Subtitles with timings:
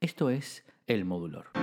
[0.00, 1.59] Esto es El Modulor.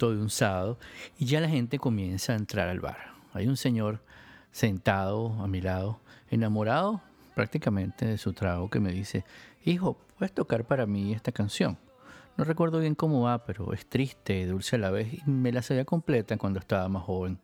[0.00, 0.78] Punto de un sábado
[1.18, 3.12] y ya la gente comienza a entrar al bar.
[3.34, 4.02] Hay un señor
[4.50, 6.00] sentado a mi lado,
[6.30, 7.02] enamorado
[7.34, 9.26] prácticamente de su trago, que me dice,
[9.62, 11.76] hijo, ¿puedes tocar para mí esta canción?
[12.38, 15.60] No recuerdo bien cómo va, pero es triste, dulce a la vez y me la
[15.60, 17.38] sabía completa cuando estaba más joven.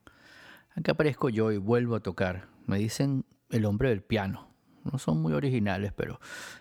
[0.74, 2.48] Acá aparezco yo y vuelvo a tocar.
[2.64, 4.48] Me dicen el hombre del piano.
[4.90, 6.20] No son muy originales, pero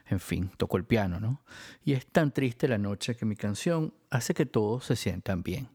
[0.10, 1.42] en fin, toco el piano, ¿no?
[1.86, 5.70] Y es tan triste la noche que mi canción hace que todos se sientan bien.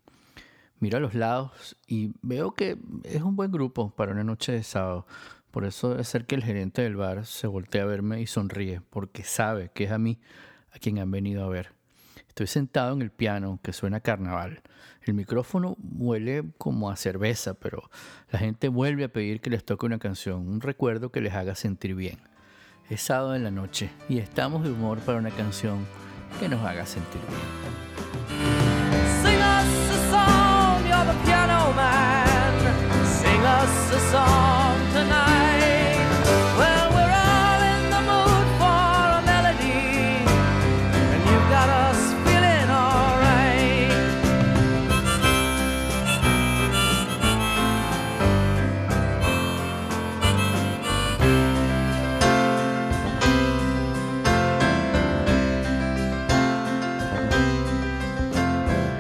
[0.81, 4.63] Miro a los lados y veo que es un buen grupo para una noche de
[4.63, 5.07] sábado.
[5.51, 8.81] Por eso debe ser que el gerente del bar se voltea a verme y sonríe,
[8.89, 10.19] porque sabe que es a mí
[10.73, 11.75] a quien han venido a ver.
[12.29, 14.63] Estoy sentado en el piano que suena carnaval.
[15.03, 17.91] El micrófono huele como a cerveza, pero
[18.31, 21.57] la gente vuelve a pedir que les toque una canción, un recuerdo que les haga
[21.57, 22.21] sentir bien.
[22.89, 25.85] Es sábado en la noche y estamos de humor para una canción
[26.39, 28.60] que nos haga sentir bien.
[33.41, 36.05] Sing us a song tonight.
[36.59, 39.81] Well, we're all in the mood for a melody,
[40.93, 43.97] and you've got us feeling alright.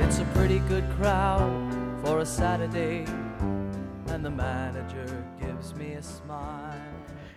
[0.02, 1.52] It's a pretty good crowd
[2.02, 3.04] for a Saturday,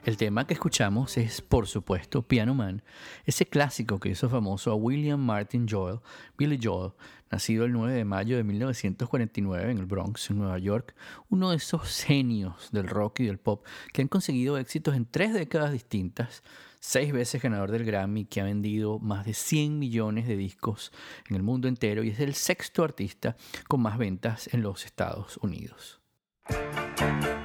[0.05, 2.83] El tema que escuchamos es, por supuesto, Piano Man,
[3.23, 5.99] ese clásico que hizo famoso a William Martin Joel,
[6.37, 6.91] Billy Joel,
[7.31, 10.93] nacido el 9 de mayo de 1949 en el Bronx, en Nueva York,
[11.29, 15.33] uno de esos genios del rock y del pop que han conseguido éxitos en tres
[15.33, 16.43] décadas distintas,
[16.81, 20.91] seis veces ganador del Grammy, que ha vendido más de 100 millones de discos
[21.29, 23.37] en el mundo entero y es el sexto artista
[23.69, 26.02] con más ventas en los Estados Unidos.
[26.49, 27.42] Thank you.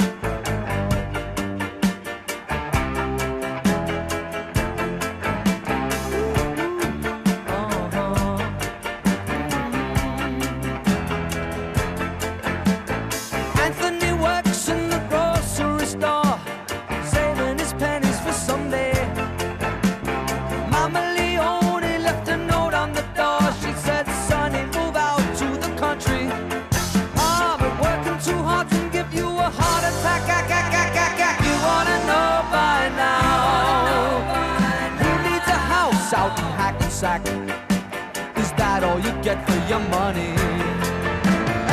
[39.39, 40.35] Get for your money?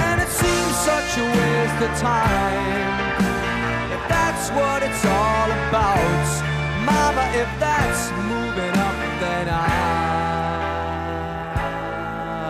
[0.05, 3.11] And it seems such a waste of time.
[3.91, 6.43] If that's what it's all about,
[6.85, 9.49] Mama, if that's moving up, then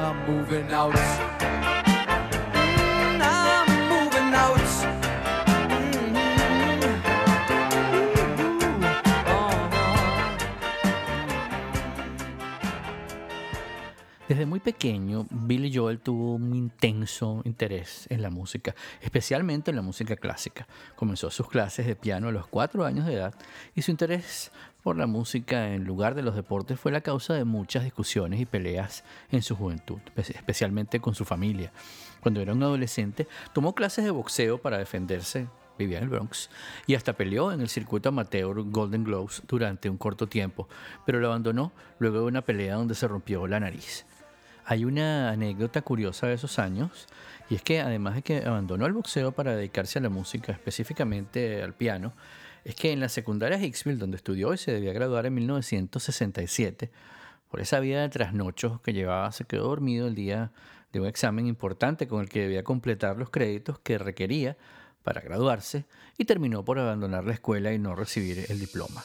[0.09, 1.24] I'm moving out.
[14.35, 19.81] Desde muy pequeño, Billy Joel tuvo un intenso interés en la música, especialmente en la
[19.81, 20.67] música clásica.
[20.97, 23.33] Comenzó sus clases de piano a los cuatro años de edad
[23.75, 24.51] y su interés
[24.83, 28.45] por la música en lugar de los deportes fue la causa de muchas discusiones y
[28.45, 31.71] peleas en su juventud, espe- especialmente con su familia.
[32.19, 35.47] Cuando era un adolescente, tomó clases de boxeo para defenderse
[35.79, 36.49] vivía en el Bronx,
[36.87, 40.67] y hasta peleó en el circuito amateur Golden Globes durante un corto tiempo,
[41.05, 44.05] pero lo abandonó luego de una pelea donde se rompió la nariz.
[44.67, 47.07] Hay una anécdota curiosa de esos años,
[47.49, 51.61] y es que además de que abandonó el boxeo para dedicarse a la música, específicamente
[51.61, 52.13] al piano,
[52.63, 56.89] es que en la secundaria Hicksville, donde estudió y se debía graduar en 1967,
[57.51, 60.51] por esa vida de trasnochos que llevaba, se quedó dormido el día
[60.91, 64.57] de un examen importante con el que debía completar los créditos que requería
[65.03, 65.85] para graduarse
[66.17, 69.03] y terminó por abandonar la escuela y no recibir el diploma.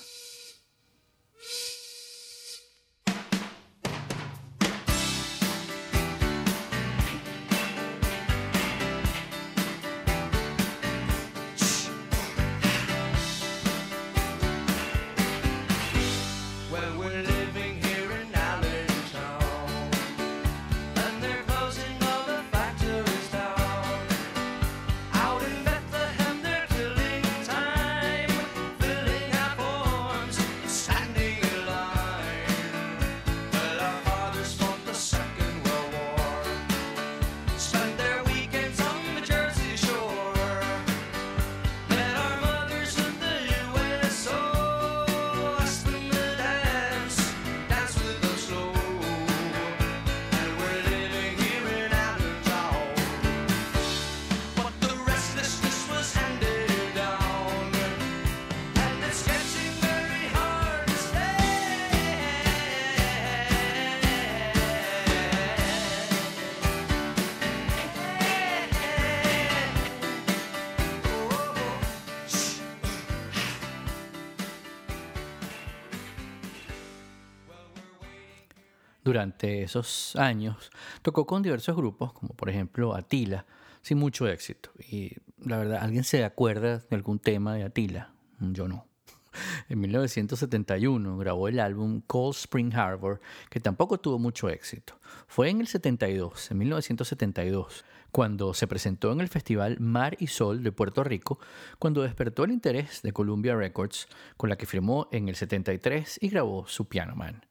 [79.11, 80.71] Durante esos años
[81.03, 83.45] tocó con diversos grupos, como por ejemplo Atila,
[83.83, 84.71] sin mucho éxito.
[84.79, 88.13] Y la verdad, ¿alguien se acuerda de algún tema de Atila?
[88.39, 88.87] Yo no.
[89.69, 95.01] En 1971 grabó el álbum Cold Spring Harbor, que tampoco tuvo mucho éxito.
[95.27, 100.63] Fue en el 72, en 1972, cuando se presentó en el Festival Mar y Sol
[100.63, 101.41] de Puerto Rico,
[101.81, 104.07] cuando despertó el interés de Columbia Records,
[104.37, 107.45] con la que firmó en el 73 y grabó su Piano Man.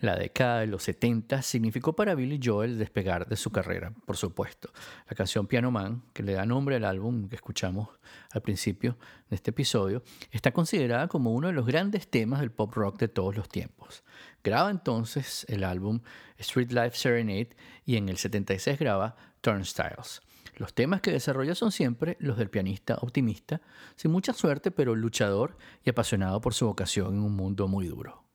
[0.00, 4.70] La década de los 70 significó para Billy Joel despegar de su carrera, por supuesto.
[5.08, 7.88] La canción Piano Man, que le da nombre al álbum que escuchamos
[8.30, 8.96] al principio
[9.28, 13.08] de este episodio, está considerada como uno de los grandes temas del pop rock de
[13.08, 14.04] todos los tiempos.
[14.44, 16.00] Graba entonces el álbum
[16.36, 20.22] Street Life Serenade y en el 76 graba Turnstiles.
[20.54, 23.62] Los temas que desarrolla son siempre los del pianista optimista,
[23.96, 28.27] sin mucha suerte pero luchador y apasionado por su vocación en un mundo muy duro.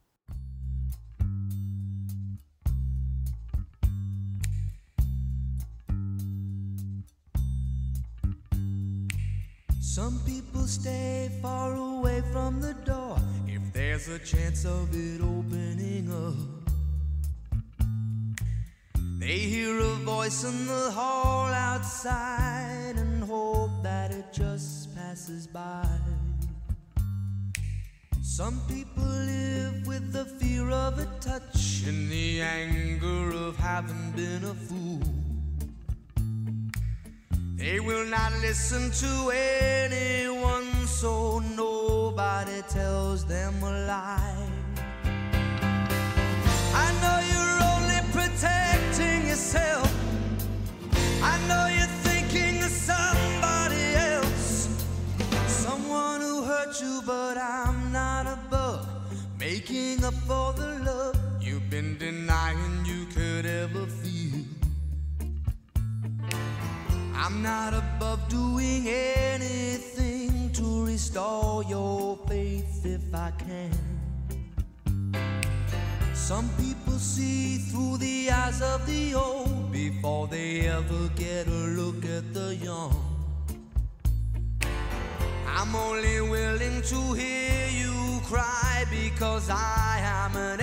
[9.95, 16.09] Some people stay far away from the door if there's a chance of it opening
[16.09, 16.71] up.
[19.19, 25.87] They hear a voice in the hall outside and hope that it just passes by.
[28.23, 34.43] Some people live with the fear of a touch and the anger of having been
[34.43, 35.22] a fool.
[37.63, 44.49] They will not listen to anyone, so nobody tells them a lie.
[46.75, 49.89] I know you're only protecting yourself.
[51.23, 54.67] I know you're thinking of somebody else,
[55.47, 58.85] someone who hurt you, but I'm not above
[59.39, 64.02] making up for the love you've been denying you could ever feel.
[67.25, 73.71] I'm not above doing anything to restore your faith if I can.
[76.13, 82.03] Some people see through the eyes of the old before they ever get a look
[82.03, 82.93] at the young.
[85.47, 90.59] I'm only willing to hear you cry because I am an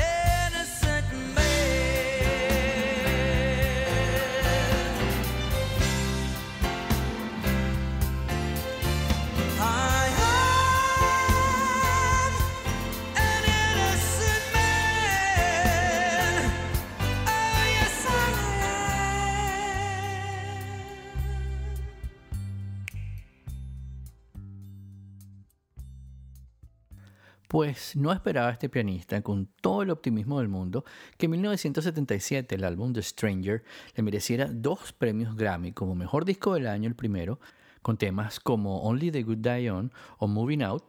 [27.61, 30.83] Pues no esperaba este pianista, con todo el optimismo del mundo,
[31.19, 33.63] que en 1977 el álbum The Stranger
[33.95, 37.39] le mereciera dos premios Grammy como Mejor Disco del Año el primero,
[37.83, 40.85] con temas como Only the Good Die On o Moving Out,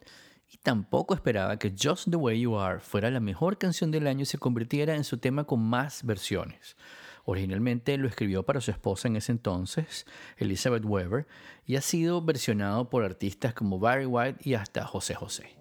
[0.49, 4.21] y tampoco esperaba que Just the Way You Are fuera la mejor canción del año
[4.21, 6.77] y se convirtiera en su tema con más versiones.
[7.25, 10.05] Originalmente lo escribió para su esposa en ese entonces,
[10.37, 11.27] Elizabeth Weber,
[11.65, 15.60] y ha sido versionado por artistas como Barry White y hasta José José.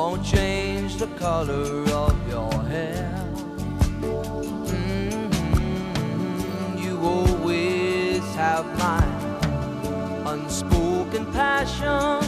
[0.00, 3.14] Don't change the color of your hair.
[4.66, 5.84] Mm -hmm.
[6.84, 9.04] You always have my
[10.32, 12.18] unspoken passion.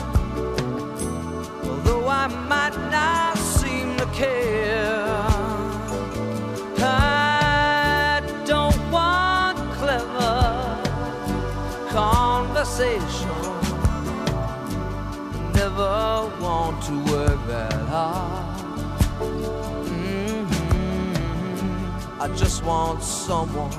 [1.69, 5.27] Although I might not seem to care.
[6.79, 10.39] I don't want clever
[11.93, 13.16] conversation.
[22.37, 23.71] Just want someone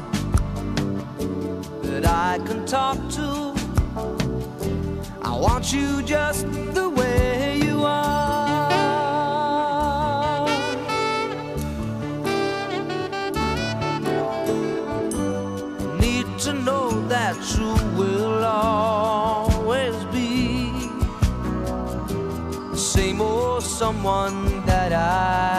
[1.84, 3.54] that I can talk to.
[5.22, 8.68] I want you just the way you are.
[16.00, 20.72] Need to know that you will always be
[22.72, 25.57] the same old someone that I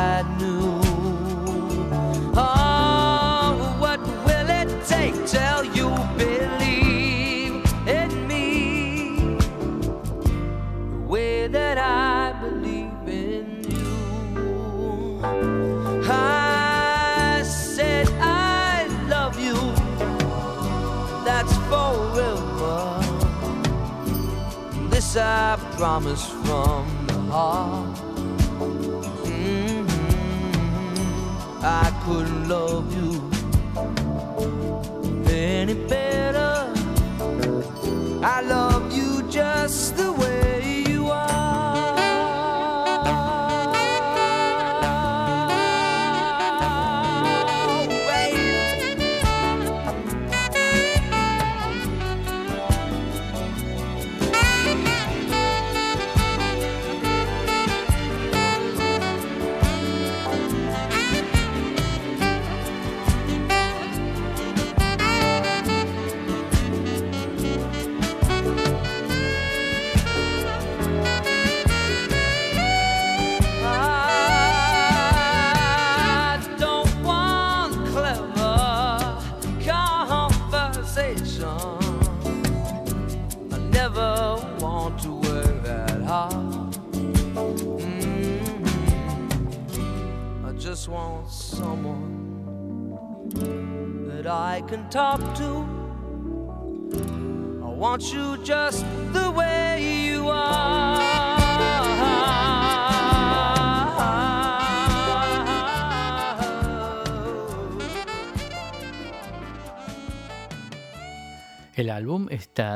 [25.16, 27.96] I promise from the heart.
[29.24, 29.88] Mhm.
[31.62, 33.07] I couldn't love you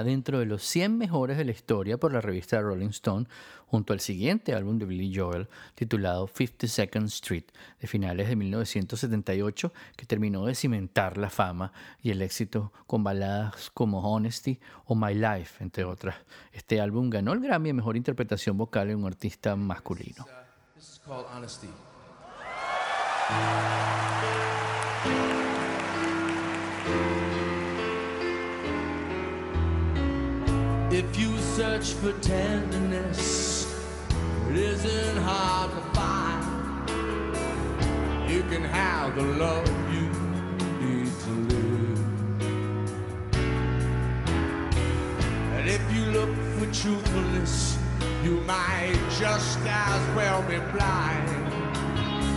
[0.04, 3.26] dentro de los 100 mejores de la historia por la revista Rolling Stone,
[3.66, 7.44] junto al siguiente álbum de Billy Joel, titulado 52nd Street,
[7.80, 13.70] de finales de 1978, que terminó de cimentar la fama y el éxito con baladas
[13.70, 16.16] como Honesty o My Life, entre otras.
[16.52, 20.26] Este álbum ganó el Grammy a Mejor Interpretación Vocal en un artista masculino.
[30.94, 33.64] If you search for tenderness,
[34.50, 36.90] it isn't hard to find.
[38.30, 40.10] You can have the love you
[40.84, 42.00] need to live.
[45.56, 47.78] And if you look for truthfulness,
[48.22, 51.26] you might just as well be blind.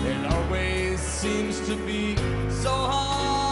[0.08, 2.16] It always seems to be
[2.50, 3.45] so hard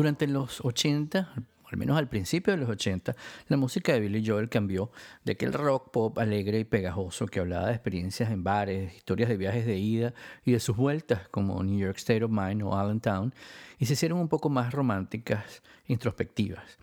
[0.00, 1.34] Durante los 80,
[1.66, 3.14] al menos al principio de los 80,
[3.48, 4.90] la música de Billy Joel cambió
[5.26, 9.36] de aquel rock pop alegre y pegajoso que hablaba de experiencias en bares, historias de
[9.36, 13.34] viajes de ida y de sus vueltas como New York State of Mind o Allentown,
[13.78, 16.78] y se hicieron un poco más románticas, introspectivas.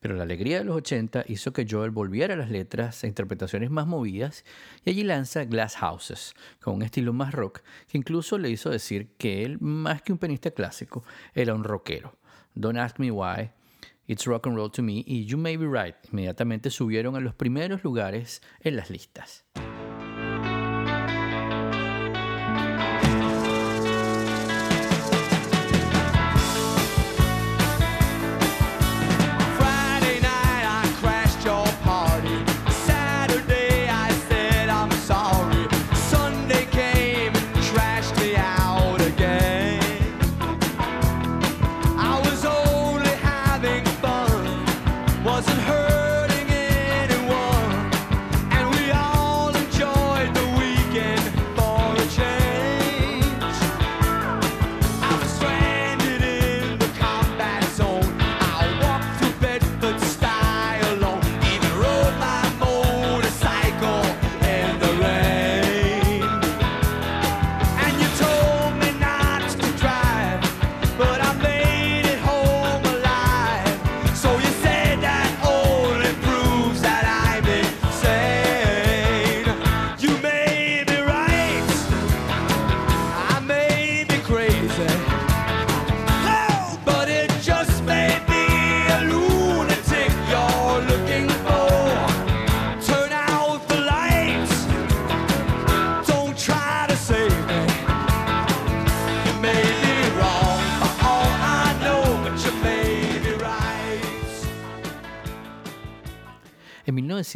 [0.00, 3.70] Pero la alegría de los 80 hizo que Joel volviera a las letras e interpretaciones
[3.70, 4.46] más movidas
[4.86, 9.10] y allí lanza Glass Houses, con un estilo más rock que incluso le hizo decir
[9.18, 12.16] que él, más que un pianista clásico, era un rockero.
[12.54, 13.50] Don't Ask Me Why,
[14.06, 17.34] It's Rock and Roll to Me y You May Be Right inmediatamente subieron a los
[17.34, 19.44] primeros lugares en las listas.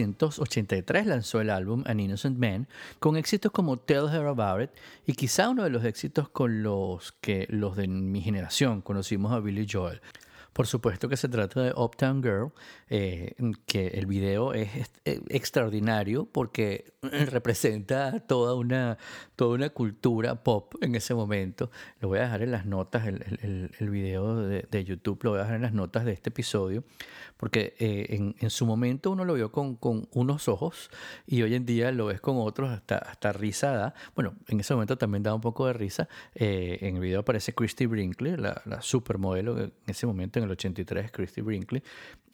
[0.09, 4.71] 1983 lanzó el álbum An Innocent Man con éxitos como Tell Her About It
[5.07, 9.41] y quizá uno de los éxitos con los que los de mi generación conocimos a
[9.41, 10.01] Billy Joel.
[10.57, 12.51] Por supuesto que se trata de Uptown Girl,
[12.89, 13.35] eh,
[13.67, 14.71] que el video es
[15.05, 16.95] eh, extraordinario porque
[17.31, 18.97] representa toda una,
[19.37, 21.71] toda una cultura pop en ese momento.
[22.01, 25.31] Lo voy a dejar en las notas, el- el- el video de, de YouTube lo
[25.33, 26.85] voy a dejar en las notas de este episodio,
[27.37, 30.89] porque eh, en, en su momento uno lo vio con, con unos ojos
[31.27, 33.95] y hoy en día lo ves con otros, hasta, hasta risa da.
[34.15, 36.09] Bueno, en ese momento también da un poco de risa.
[36.35, 40.53] Eh, en el video aparece Christy Brinkley, la, la supermodelo, en ese momento en el
[40.53, 41.83] 83, Christy Brinkley,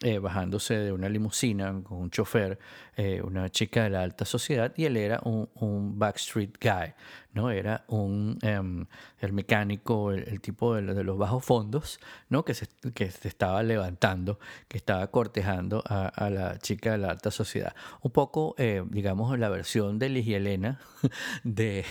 [0.01, 2.59] eh, bajándose de una limusina con un chofer,
[2.97, 6.93] eh, una chica de la alta sociedad, y él era un, Backstreet Guy,
[7.33, 7.49] ¿no?
[7.51, 8.85] Era un, em,
[9.19, 12.43] el mecánico, el, tipo de, lo- de los bajos fondos, ¿no?
[12.43, 17.31] Que se, que se estaba levantando, que estaba cortejando a, la chica de la alta
[17.31, 17.73] sociedad.
[18.01, 20.79] Un poco, eh, digamos, la versión de y Elena
[21.43, 21.85] de,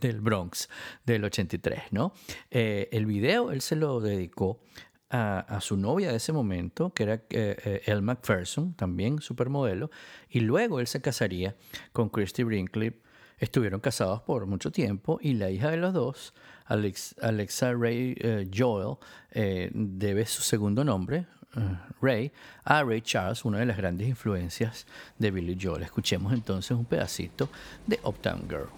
[0.00, 0.68] del Bronx
[1.06, 2.12] del 83, ¿no?
[2.50, 4.60] El video él se lo dedicó
[5.12, 9.90] a, su novia de ese momento, que era eh, eh, Elle Macpherson, también supermodelo,
[10.30, 11.54] y luego él se casaría
[11.92, 12.98] con Christy Brinkley.
[13.38, 16.32] Estuvieron casados por mucho tiempo y la hija de los dos,
[16.66, 18.96] Alex- Alexa Ray eh, Joel,
[19.32, 21.26] eh, debe su segundo nombre,
[22.00, 22.32] Ray,
[22.64, 24.86] a Ray Charles, una de las grandes influencias
[25.18, 25.82] de Billy Joel.
[25.82, 27.50] Escuchemos entonces un pedacito
[27.86, 28.70] de Uptown Girl.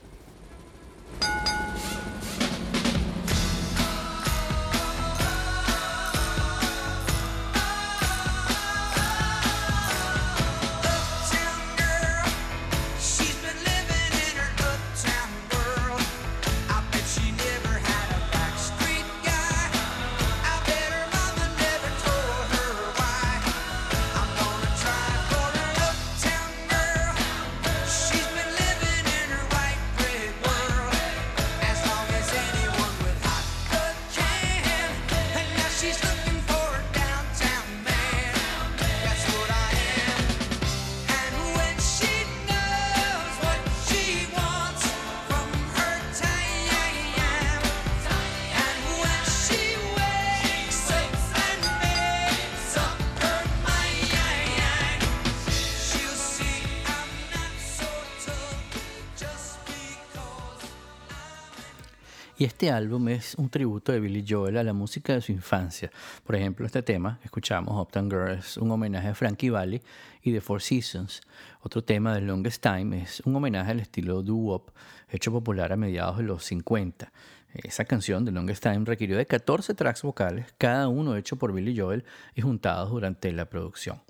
[62.64, 65.90] Este álbum es un tributo de Billy Joel a la música de su infancia.
[66.24, 69.82] Por ejemplo, este tema escuchamos, Uptown Girl, es un homenaje a Frankie Valli
[70.22, 71.20] y The Four Seasons.
[71.60, 74.70] Otro tema de Longest Time es un homenaje al estilo doo-wop,
[75.10, 77.12] hecho popular a mediados de los 50.
[77.52, 81.78] Esa canción de Longest Time requirió de 14 tracks vocales, cada uno hecho por Billy
[81.78, 82.02] Joel
[82.34, 84.00] y juntados durante la producción.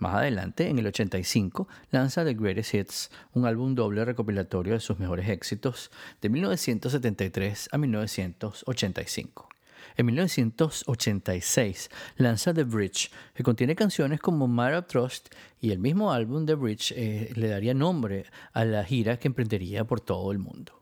[0.00, 4.98] Más adelante, en el 85, lanza The Greatest Hits, un álbum doble recopilatorio de sus
[4.98, 5.90] mejores éxitos
[6.22, 9.48] de 1973 a 1985.
[9.98, 16.46] En 1986 lanza The Bridge, que contiene canciones como of Trust y el mismo álbum
[16.46, 20.80] The Bridge eh, le daría nombre a la gira que emprendería por todo el mundo.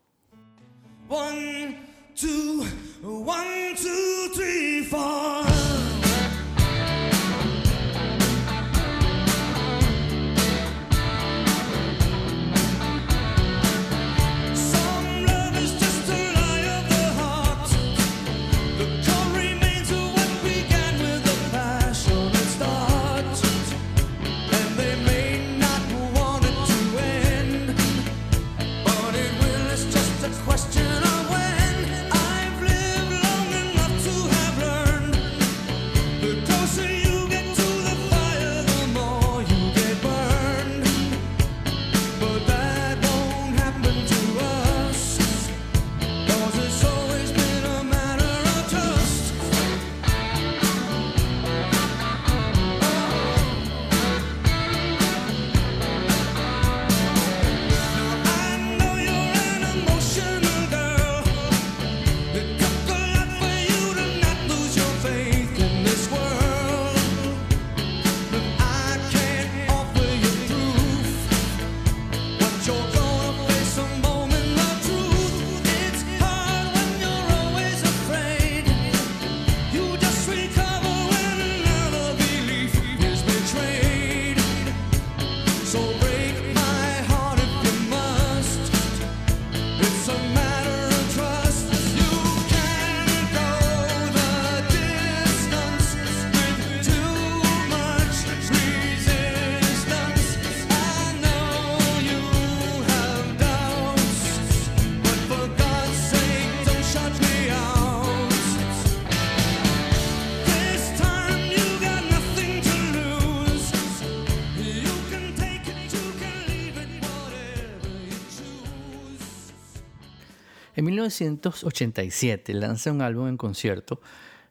[121.10, 124.00] 1987 lanza un álbum en concierto,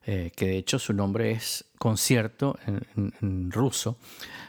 [0.06, 3.98] eh, que de hecho su nombre es Concierto en, en- en ruso.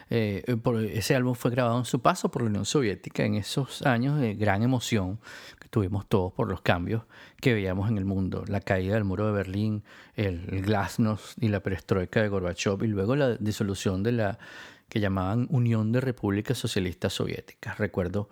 [0.09, 3.83] Eh, por- ese álbum fue grabado en su paso por la Unión Soviética en esos
[3.83, 5.19] años de gran emoción
[5.59, 7.03] que tuvimos todos por los cambios
[7.39, 8.43] que veíamos en el mundo.
[8.47, 9.83] La caída del muro de Berlín,
[10.15, 14.39] el, el glasnost y la perestroika de Gorbachev y luego la disolución de la
[14.87, 17.77] que llamaban Unión de Repúblicas Socialistas Soviéticas.
[17.77, 18.27] Recuerdo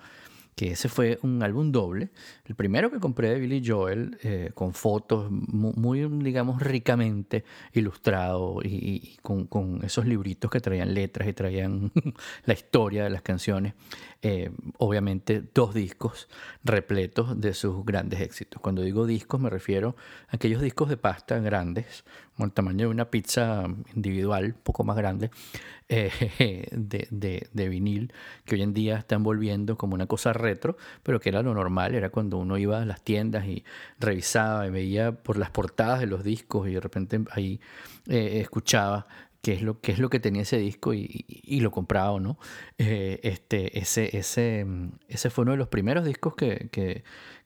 [0.58, 2.10] que ese fue un álbum doble,
[2.46, 7.44] el primero que compré de Billy Joel, eh, con fotos mu- muy, digamos, ricamente
[7.74, 11.92] ilustrado y, con, esos libritos que traían letras y traían
[12.46, 13.76] la historia de las canciones.
[14.24, 16.28] Eh, obviamente dos discos
[16.64, 18.60] repletos de sus grandes éxitos.
[18.60, 19.96] Cuando digo discos me refiero
[20.28, 22.04] a aquellos discos de pasta grandes,
[22.46, 25.30] el tamaño de una pizza individual, un poco más grande,
[25.90, 28.14] eh, de, de- vinil,
[28.46, 31.96] que hoy en día están volviendo como una cosa retro, pero que era lo normal,
[31.96, 33.64] era cuando uno iba a las tiendas y
[34.00, 37.60] revisaba y veía por las portadas de los discos y de repente ahí
[38.08, 39.08] eh, escuchaba
[39.42, 42.20] qué es lo, qué es lo que tenía ese disco y, y- lo compraba o
[42.20, 42.38] no.
[42.78, 47.04] Eh, este, ese, ese, mm, ese fue uno de los primeros discos que- que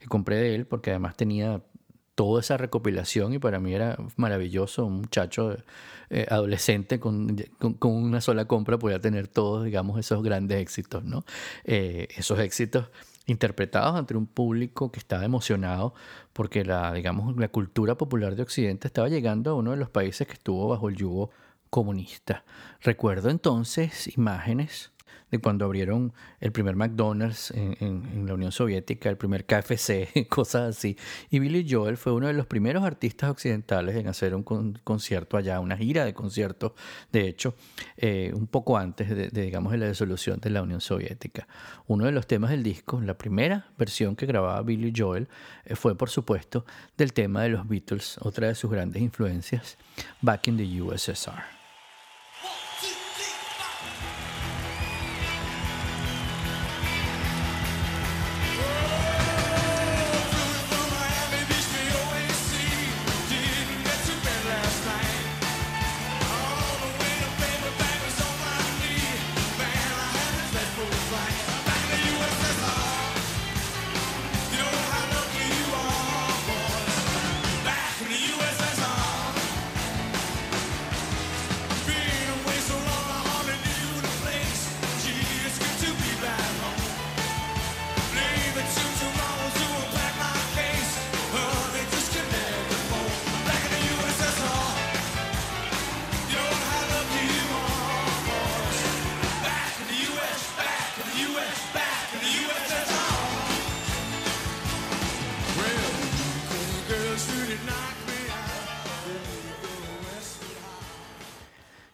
[0.07, 1.61] compré de él, porque además tenía
[2.21, 4.85] toda esa recopilación y para mí era maravilloso.
[4.85, 5.57] Un muchacho
[6.11, 11.25] eh, adolescente con, con- una sola compra podía tener todos, digamos, esos grandes éxitos, ¿no?
[11.63, 12.91] Eh, esos éxitos
[13.25, 15.95] interpretados ante un público que estaba emocionado
[16.31, 20.27] porque la, digamos, la cultura popular de Occidente estaba llegando a uno de los países
[20.27, 21.31] que estuvo bajo el yugo
[21.71, 22.43] comunista.
[22.81, 24.91] Recuerdo entonces imágenes
[25.31, 30.97] de cuando abrieron el primer McDonald's en, la Unión Soviética, el primer KFC, cosas así.
[31.29, 35.37] Y Billy Joel fue uno de los primeros artistas occidentales en hacer un con- concierto
[35.37, 36.73] allá, una gira de conciertos,
[37.11, 37.55] de hecho,
[37.97, 41.47] eh, un poco antes de, de, digamos, de la disolución de la Unión Soviética.
[41.87, 45.27] Uno de los temas del disco, la primera versión que grababa Billy Joel,
[45.65, 46.65] eh, fue, por supuesto,
[46.97, 49.77] del tema de los Beatles, otra de sus grandes influencias,
[50.21, 51.60] Back in the USSR.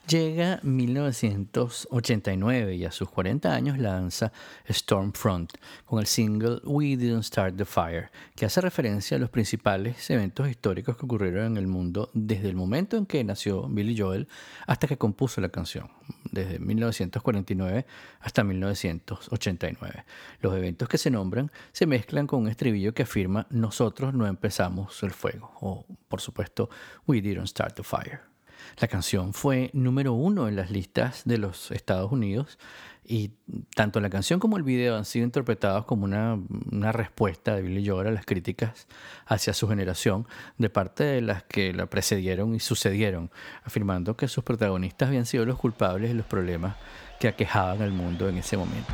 [0.08, 4.32] Llega 1989 y a sus 40 años lanza
[4.70, 10.10] Stormfront con el single We Didn't Start the Fire, que hace referencia a los principales
[10.10, 14.30] eventos históricos que ocurrieron en el mundo desde el momento en que nació Billy Joel
[14.66, 15.92] hasta que compuso la canción,
[16.32, 17.86] desde 1949
[18.22, 20.06] hasta 1989.
[20.40, 25.04] Los eventos que se nombran se mezclan con un estribillo que afirma nosotros no empezamos
[25.04, 26.70] el fuego, o por supuesto
[27.06, 28.37] We Didn't Start the Fire.
[28.80, 32.60] La canción fue número uno en las listas de los Estados Unidos
[33.04, 33.32] y
[33.74, 36.38] tanto la canción como el video han sido interpretados como una,
[36.72, 38.88] una respuesta de Billy Joel a las críticas
[39.26, 40.28] hacia su generación
[40.60, 43.32] de parte de las que la precedieron y sucedieron,
[43.64, 46.76] afirmando que sus protagonistas habían sido los culpables de los problemas
[47.20, 48.94] que aquejaban al mundo en ese momento.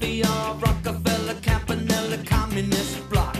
[0.00, 3.39] Philadelphia, Rockefeller, Campanella, Communist Bloc.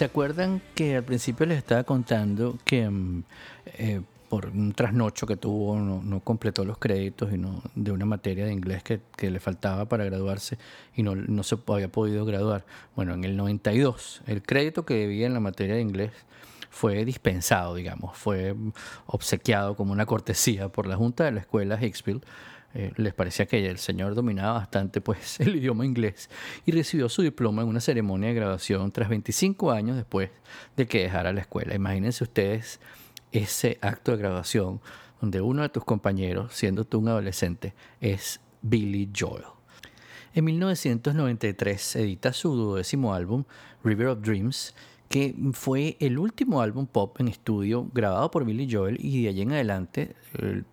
[0.00, 3.22] ¿Se acuerdan que al principio les estaba contando que mm,
[3.66, 7.38] eh, por un trasnocho que tuvo no, completó los créditos y
[7.74, 10.56] de una materia de inglés que, le faltaba para graduarse
[10.96, 12.64] y no, se había podido graduar?
[12.96, 16.12] Bueno, en el 92, el crédito que debía en la materia de inglés
[16.70, 18.56] fue dispensado, digamos, fue
[19.04, 22.22] obsequiado como una cortesía por la Junta de la Escuela Hicksville
[22.72, 26.30] eh, les parecía que el señor dominaba bastante pues, el idioma inglés
[26.64, 30.30] y recibió su diploma en una ceremonia de graduación tras 25 años después
[30.76, 31.74] de que dejara la escuela.
[31.74, 32.80] Imagínense ustedes
[33.32, 34.80] ese acto de graduación
[35.20, 39.44] donde uno de tus compañeros, siendo tú un adolescente, es Billy Joel.
[40.32, 43.44] En 1993 edita su duodécimo álbum,
[43.82, 44.74] River of Dreams,
[45.10, 49.42] que fue el último álbum pop en estudio grabado por Billy Joel y de allí
[49.42, 50.14] en adelante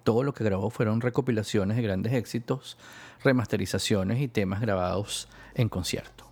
[0.04, 2.78] todo lo que grabó fueron recopilaciones de grandes éxitos,
[3.24, 6.27] remasterizaciones y temas grabados en concierto.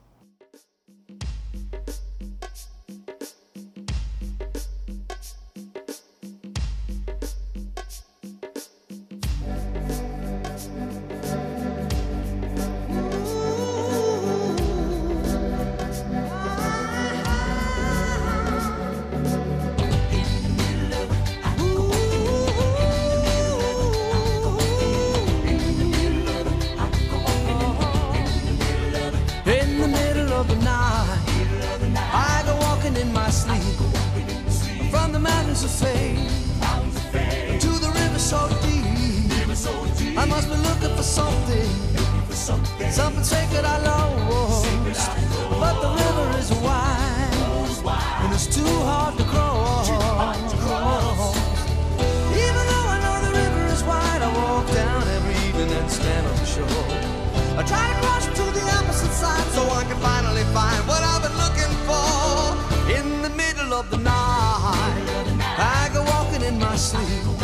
[57.57, 61.21] I try to cross to the opposite side so I can finally find what I've
[61.23, 62.55] been looking for.
[62.97, 67.35] In the middle of the night, I go walking in my sleep.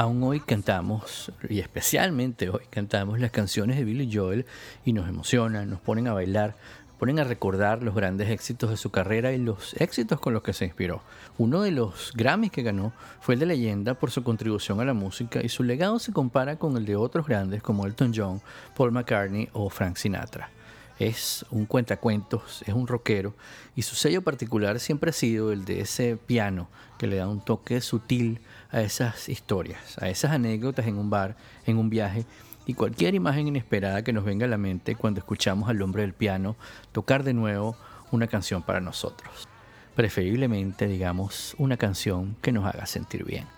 [0.00, 4.46] Aún hoy cantamos, y especialmente hoy cantamos las canciones de Billy Joel
[4.82, 6.56] y nos emocionan, nos ponen a bailar,
[7.00, 10.52] ponen a recordar los grandes éxitos de su carrera y los éxitos con los que
[10.52, 11.00] se inspiró.
[11.38, 14.92] Uno de los Grammys que ganó fue el de leyenda por su contribución a la
[14.92, 18.42] música y su legado se compara con el de otros grandes como Elton John,
[18.76, 20.50] Paul McCartney o Frank Sinatra.
[20.98, 23.34] Es un cuentacuentos, es un rockero
[23.74, 27.42] y su sello particular siempre ha sido el de ese piano que le da un
[27.42, 31.34] toque sutil a esas historias, a esas anécdotas en un bar,
[31.64, 32.26] en un viaje
[32.70, 36.12] y cualquier imagen inesperada que nos venga a la mente cuando escuchamos al hombre del
[36.12, 36.54] piano
[36.92, 37.76] tocar de nuevo
[38.12, 39.48] una canción para nosotros.
[39.96, 43.48] Preferiblemente, digamos, una canción que nos haga sentir bien.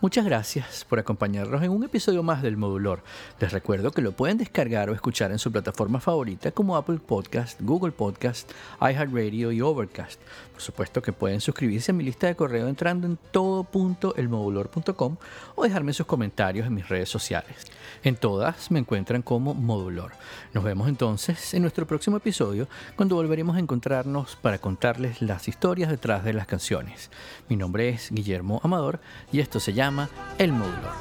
[0.00, 3.02] Muchas gracias por acompañarnos en un episodio más del Modulor.
[3.40, 7.60] Les recuerdo que lo pueden descargar o escuchar en su plataforma favorita como Apple Podcast,
[7.60, 8.48] Google Podcast,
[8.80, 10.20] iHeartRadio y Overcast.
[10.56, 15.16] Por supuesto que pueden suscribirse a mi lista de correo entrando en todo.elmodulor.com
[15.54, 17.66] o dejarme sus comentarios en mis redes sociales.
[18.02, 20.12] En todas me encuentran como Modulor.
[20.54, 25.90] Nos vemos entonces en nuestro próximo episodio cuando volveremos a encontrarnos para contarles las historias
[25.90, 27.10] detrás de las canciones.
[27.50, 28.98] Mi nombre es Guillermo Amador
[29.32, 30.94] y esto se llama El Modulor.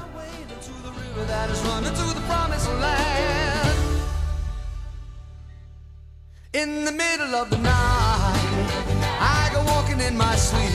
[9.20, 10.72] I go walking in my sleep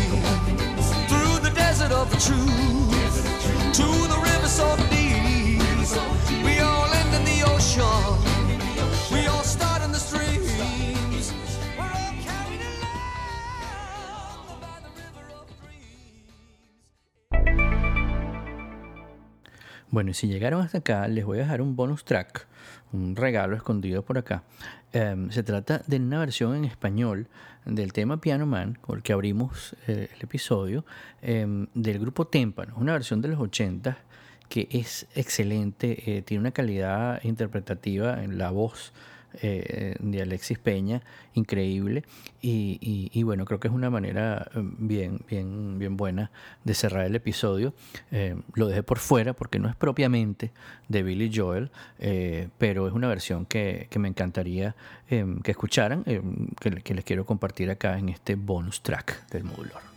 [1.09, 2.47] through the desert of truth
[3.75, 5.61] to the river so deep.
[6.45, 8.19] We all end in the ocean.
[9.13, 11.33] We all start in the streams.
[11.77, 16.31] We're all carried along by the river of dreams.
[19.91, 22.47] Bueno, y si llegaron hasta acá, les voy a dejar un bonus track,
[22.93, 24.43] un regalo escondido por acá.
[24.93, 27.29] Em, se trata de una versión en español
[27.65, 30.85] del tema Piano Man, con el que abrimos eh, el episodio,
[31.23, 33.99] em, del grupo Témpano, una versión de los 80
[34.49, 38.93] que es excelente, eh, tiene una calidad interpretativa en la voz
[39.43, 41.03] eh, de Alexis Peña,
[41.35, 42.05] increíble.
[42.43, 46.31] Y, bueno, creo que es una manera eh, bien, bien, bien buena
[46.65, 47.75] de cerrar el episodio.
[48.11, 50.51] Eh, lo dejé por fuera porque no es propiamente
[50.89, 54.75] de Billy Joel, eh, pero es una versión que, me encantaría
[55.09, 59.90] que escucharan, que, que les quiero compartir acá en este bonus track del Modulor.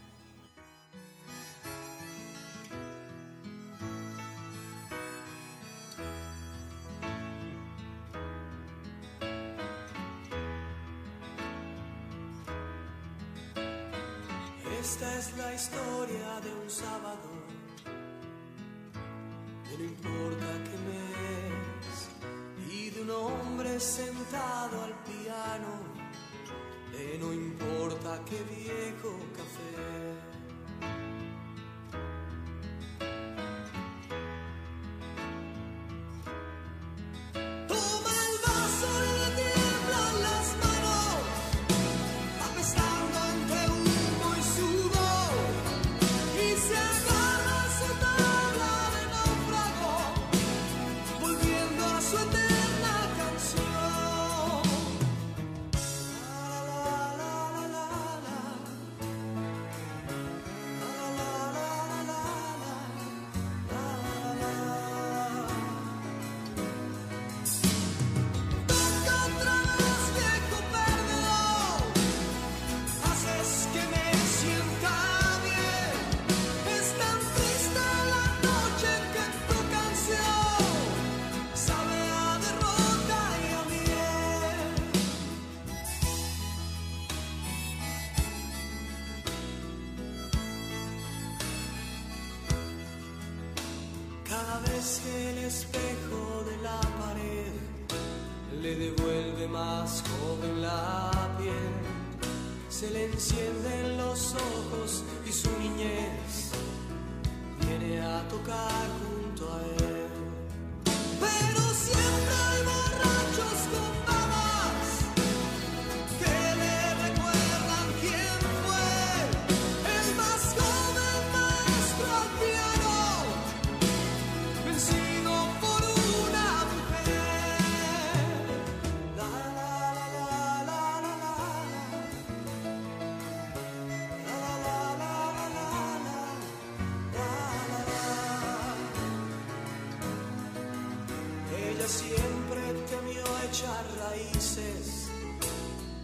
[144.00, 145.10] raíces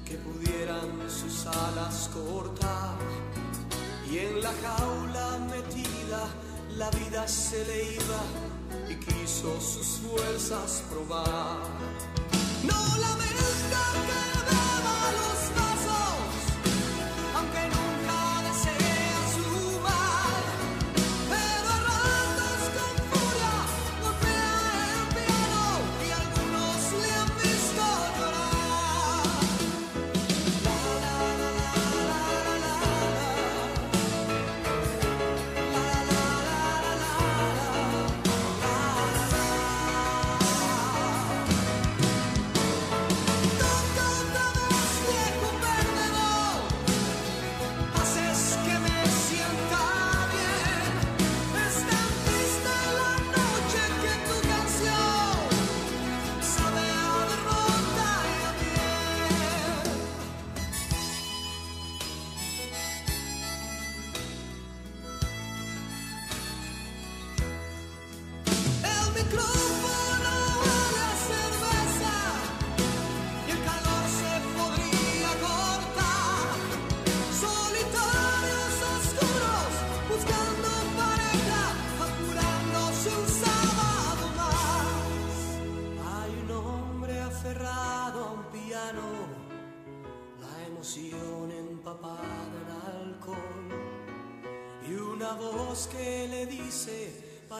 [0.05, 2.97] que pudieran sus alas cortar.
[4.09, 6.27] Y en la jaula metida
[6.77, 8.21] la vida se le iba
[8.89, 11.59] y quiso sus fuerzas probar.
[12.63, 13.19] No la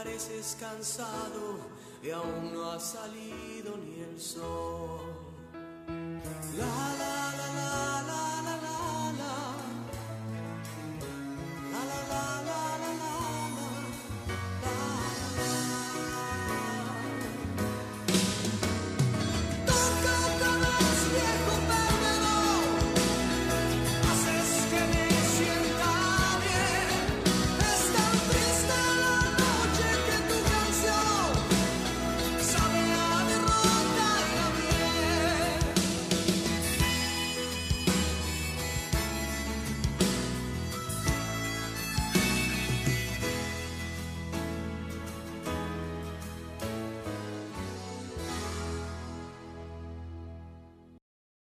[0.03, 1.59] pareces cansado
[2.01, 5.01] y aún no ha salido ni el sol.